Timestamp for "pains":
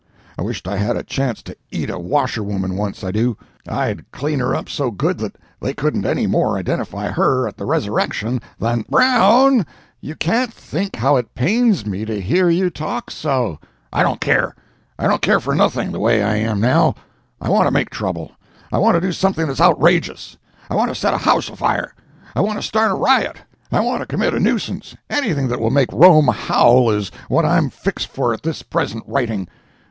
11.35-11.85